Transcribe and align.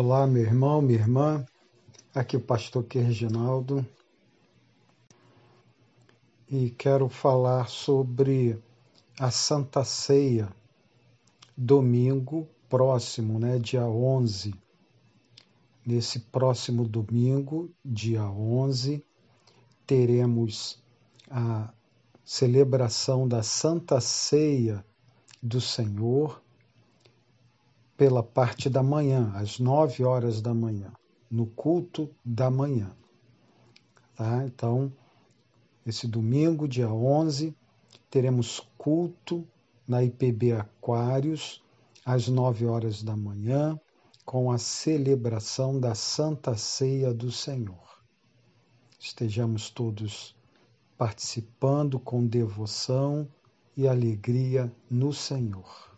Olá, 0.00 0.28
meu 0.28 0.44
irmão, 0.44 0.80
minha 0.80 0.96
irmã. 0.96 1.44
Aqui 2.14 2.36
o 2.36 2.40
pastor 2.40 2.86
Reginaldo. 2.88 3.84
E 6.48 6.70
quero 6.70 7.08
falar 7.08 7.68
sobre 7.68 8.62
a 9.18 9.32
Santa 9.32 9.82
Ceia, 9.82 10.54
domingo 11.56 12.46
próximo, 12.68 13.40
né, 13.40 13.58
dia 13.58 13.84
11. 13.88 14.54
Nesse 15.84 16.20
próximo 16.20 16.86
domingo, 16.86 17.68
dia 17.84 18.22
11, 18.22 19.04
teremos 19.84 20.80
a 21.28 21.74
celebração 22.24 23.26
da 23.26 23.42
Santa 23.42 24.00
Ceia 24.00 24.84
do 25.42 25.60
Senhor 25.60 26.40
pela 27.98 28.22
parte 28.22 28.70
da 28.70 28.80
manhã, 28.80 29.32
às 29.34 29.58
nove 29.58 30.04
horas 30.04 30.40
da 30.40 30.54
manhã, 30.54 30.92
no 31.28 31.46
culto 31.46 32.08
da 32.24 32.48
manhã. 32.48 32.92
Tá? 34.14 34.44
Então, 34.44 34.92
esse 35.84 36.06
domingo, 36.06 36.68
dia 36.68 36.88
11, 36.88 37.52
teremos 38.08 38.60
culto 38.78 39.44
na 39.86 40.04
IPB 40.04 40.52
Aquários, 40.52 41.60
às 42.06 42.28
nove 42.28 42.66
horas 42.66 43.02
da 43.02 43.16
manhã, 43.16 43.76
com 44.24 44.52
a 44.52 44.58
celebração 44.58 45.80
da 45.80 45.96
Santa 45.96 46.56
Ceia 46.56 47.12
do 47.12 47.32
Senhor. 47.32 47.98
Estejamos 49.00 49.70
todos 49.70 50.36
participando 50.96 51.98
com 51.98 52.24
devoção 52.24 53.26
e 53.76 53.88
alegria 53.88 54.72
no 54.88 55.12
Senhor. 55.12 55.97